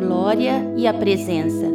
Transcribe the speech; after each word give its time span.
glória 0.00 0.72
e 0.76 0.86
a 0.86 0.94
presença. 0.94 1.66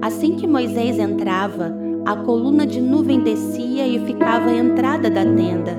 Assim 0.00 0.36
que 0.36 0.46
Moisés 0.46 0.98
entrava, 0.98 1.74
a 2.06 2.16
coluna 2.16 2.66
de 2.66 2.80
nuvem 2.80 3.20
descia 3.20 3.86
e 3.86 3.98
ficava 4.06 4.50
à 4.50 4.56
entrada 4.56 5.10
da 5.10 5.24
tenda, 5.24 5.76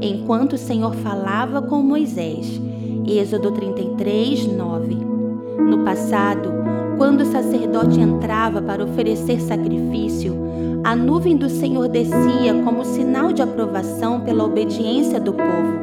enquanto 0.00 0.52
o 0.54 0.58
Senhor 0.58 0.94
falava 0.94 1.60
com 1.60 1.82
Moisés. 1.82 2.60
Êxodo 3.06 3.50
33, 3.50 4.46
9. 4.46 4.94
No 5.68 5.84
passado, 5.84 6.50
quando 6.96 7.22
o 7.22 7.26
sacerdote 7.26 8.00
entrava 8.00 8.62
para 8.62 8.84
oferecer 8.84 9.40
sacrifício, 9.40 10.34
a 10.84 10.94
nuvem 10.94 11.36
do 11.36 11.50
Senhor 11.50 11.88
descia 11.88 12.54
como 12.64 12.84
sinal 12.84 13.32
de 13.32 13.42
aprovação 13.42 14.20
pela 14.20 14.44
obediência 14.44 15.18
do 15.18 15.32
povo. 15.32 15.78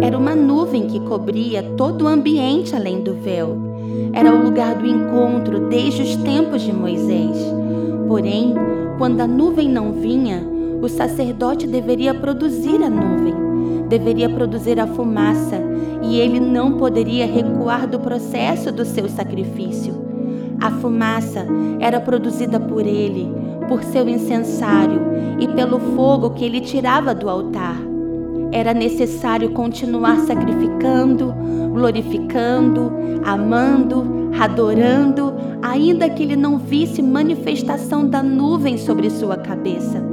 Era 0.00 0.16
uma 0.16 0.34
nuvem 0.34 0.86
que 0.86 1.00
cobria 1.00 1.62
todo 1.76 2.02
o 2.02 2.08
ambiente 2.08 2.74
além 2.74 3.02
do 3.02 3.14
véu. 3.14 3.71
Era 4.12 4.34
o 4.34 4.42
lugar 4.42 4.74
do 4.74 4.86
encontro 4.86 5.68
desde 5.68 6.02
os 6.02 6.16
tempos 6.16 6.62
de 6.62 6.72
Moisés. 6.72 7.36
Porém, 8.08 8.54
quando 8.98 9.20
a 9.20 9.26
nuvem 9.26 9.68
não 9.68 9.92
vinha, 9.92 10.46
o 10.82 10.88
sacerdote 10.88 11.66
deveria 11.66 12.12
produzir 12.12 12.82
a 12.82 12.90
nuvem, 12.90 13.34
deveria 13.88 14.28
produzir 14.28 14.78
a 14.80 14.86
fumaça, 14.86 15.60
e 16.02 16.18
ele 16.18 16.40
não 16.40 16.72
poderia 16.72 17.26
recuar 17.26 17.86
do 17.86 18.00
processo 18.00 18.72
do 18.72 18.84
seu 18.84 19.08
sacrifício. 19.08 19.94
A 20.60 20.70
fumaça 20.70 21.46
era 21.80 22.00
produzida 22.00 22.58
por 22.60 22.86
ele, 22.86 23.28
por 23.68 23.82
seu 23.82 24.08
incensário 24.08 25.00
e 25.40 25.48
pelo 25.48 25.78
fogo 25.78 26.30
que 26.30 26.44
ele 26.44 26.60
tirava 26.60 27.14
do 27.14 27.28
altar. 27.28 27.91
Era 28.52 28.74
necessário 28.74 29.50
continuar 29.52 30.18
sacrificando, 30.26 31.34
glorificando, 31.72 32.92
amando, 33.24 34.30
adorando, 34.38 35.32
ainda 35.62 36.10
que 36.10 36.22
ele 36.22 36.36
não 36.36 36.58
visse 36.58 37.00
manifestação 37.00 38.06
da 38.06 38.22
nuvem 38.22 38.76
sobre 38.76 39.08
sua 39.08 39.38
cabeça. 39.38 40.04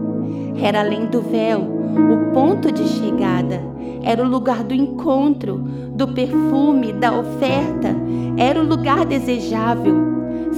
Era 0.55 0.79
além 0.79 1.07
do 1.07 1.21
véu, 1.21 1.59
o 1.59 2.33
ponto 2.33 2.71
de 2.71 2.87
chegada, 2.87 3.61
era 4.03 4.23
o 4.23 4.27
lugar 4.27 4.63
do 4.63 4.73
encontro, 4.73 5.57
do 5.93 6.07
perfume, 6.07 6.93
da 6.93 7.11
oferta, 7.19 7.93
era 8.37 8.57
o 8.57 8.65
lugar 8.65 9.05
desejável. 9.05 10.07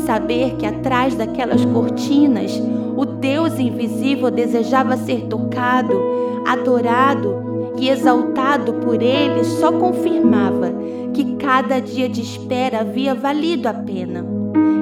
Saber 0.05 0.55
que 0.57 0.67
atrás 0.67 1.15
daquelas 1.15 1.65
cortinas 1.65 2.61
o 2.95 3.05
Deus 3.05 3.59
invisível 3.59 4.29
desejava 4.29 4.95
ser 4.97 5.23
tocado, 5.23 5.99
adorado 6.45 7.50
e 7.77 7.89
exaltado 7.89 8.73
por 8.75 9.01
ele 9.01 9.43
só 9.43 9.71
confirmava 9.71 10.71
que 11.13 11.35
cada 11.35 11.79
dia 11.79 12.07
de 12.07 12.21
espera 12.21 12.81
havia 12.81 13.13
valido 13.13 13.67
a 13.67 13.73
pena. 13.73 14.25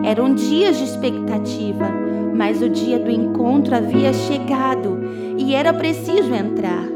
Eram 0.03 0.33
dias 0.33 0.77
de 0.77 0.83
expectativa, 0.83 1.89
mas 2.35 2.61
o 2.61 2.69
dia 2.69 2.99
do 2.99 3.11
encontro 3.11 3.75
havia 3.75 4.13
chegado 4.13 4.99
e 5.37 5.53
era 5.53 5.73
preciso 5.73 6.33
entrar. 6.33 6.87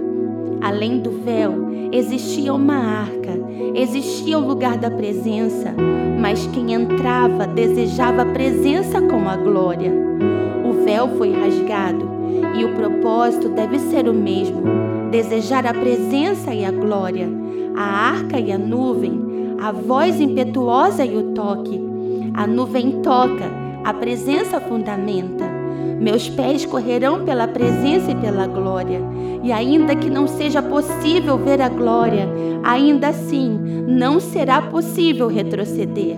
Além 0.61 1.00
do 1.00 1.11
véu, 1.11 1.53
existia 1.91 2.53
uma 2.53 2.75
arca, 2.75 3.38
existia 3.75 4.38
o 4.38 4.47
lugar 4.47 4.78
da 4.78 4.89
presença, 4.89 5.75
mas 6.19 6.47
quem 6.47 6.73
entrava 6.73 7.45
desejava 7.45 8.22
a 8.22 8.25
presença 8.25 9.02
com 9.02 9.28
a 9.28 9.35
glória. 9.35 9.91
O 10.63 10.85
véu 10.85 11.09
foi 11.17 11.33
rasgado 11.33 12.12
e 12.58 12.66
o 12.66 12.73
propósito 12.73 13.50
deve 13.50 13.80
ser 13.80 14.08
o 14.08 14.14
mesmo 14.14 14.62
desejar 15.14 15.67
a 15.67 15.73
presença 15.76 16.52
e 16.56 16.66
a 16.66 16.72
glória, 16.72 17.30
a 17.75 17.84
arca 17.84 18.40
e 18.40 18.52
a 18.52 18.58
nuvem, 18.58 19.56
a 19.62 19.72
voz 19.72 20.20
impetuosa 20.20 21.06
e 21.06 21.16
o 21.16 21.34
toque. 21.34 21.80
A 22.34 22.48
nuvem 22.48 23.03
toca, 23.03 23.45
a 23.84 23.94
presença 23.94 24.59
fundamenta. 24.59 25.46
Meus 26.02 26.28
pés 26.30 26.66
correrão 26.66 27.24
pela 27.24 27.47
presença 27.47 28.09
e 28.09 28.16
pela 28.16 28.47
glória, 28.47 29.02
e 29.44 29.52
ainda 29.52 29.96
que 29.96 30.09
não 30.09 30.25
seja 30.25 30.63
possível 30.63 31.38
ver 31.38 31.62
a 31.62 31.69
glória, 31.69 32.28
ainda 32.63 33.09
assim 33.09 33.52
não 33.88 34.19
será 34.19 34.63
possível 34.63 35.28
retroceder. 35.28 36.18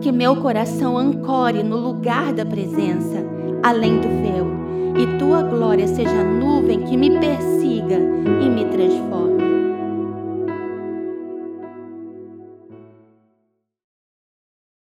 Que 0.00 0.10
meu 0.10 0.34
coração 0.36 0.98
ancore 0.98 1.62
no 1.62 1.76
lugar 1.76 2.32
da 2.32 2.44
presença, 2.44 3.24
além 3.62 4.00
do 4.00 4.08
véu 4.08 4.57
e 4.96 5.18
tua 5.18 5.42
glória 5.42 5.86
seja 5.86 6.20
a 6.20 6.24
nuvem 6.24 6.80
que 6.84 6.96
me 6.96 7.10
persiga 7.18 7.96
e 7.96 8.48
me 8.48 8.64
transforme. 8.66 9.37